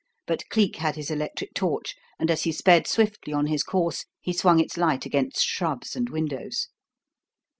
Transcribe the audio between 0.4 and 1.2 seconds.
Cleek had his